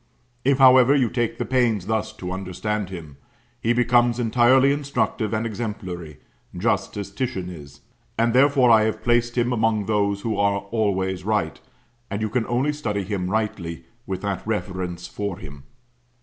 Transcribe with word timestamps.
If, 0.43 0.57
however, 0.57 0.95
you 0.95 1.11
take 1.11 1.37
the 1.37 1.45
pains 1.45 1.85
thus 1.85 2.11
to 2.13 2.31
understand 2.31 2.89
him, 2.89 3.17
he 3.61 3.71
becomes 3.71 4.17
entirely 4.19 4.73
instructive 4.73 5.31
and 5.31 5.45
exemplary, 5.45 6.17
just 6.57 6.97
as 6.97 7.11
Titian 7.11 7.51
is; 7.51 7.81
and 8.17 8.33
therefore 8.33 8.71
I 8.71 8.85
have 8.85 9.03
placed 9.03 9.37
him 9.37 9.53
among 9.53 9.85
those 9.85 10.25
are 10.25 10.61
"always 10.71 11.23
right," 11.23 11.61
and 12.09 12.19
you 12.19 12.29
can 12.31 12.47
only 12.47 12.73
study 12.73 13.03
him 13.03 13.29
rightly 13.29 13.83
with 14.07 14.23
that 14.23 14.41
reverence 14.47 15.05
for 15.05 15.37
him. 15.37 15.65